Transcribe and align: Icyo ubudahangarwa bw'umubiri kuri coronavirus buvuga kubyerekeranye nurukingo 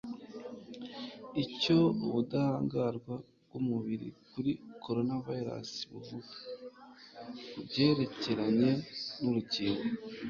Icyo 1.43 1.77
ubudahangarwa 2.05 3.15
bw'umubiri 3.43 4.07
kuri 4.31 4.51
coronavirus 4.83 5.71
buvuga 5.91 6.37
kubyerekeranye 7.51 8.71
nurukingo 9.21 9.85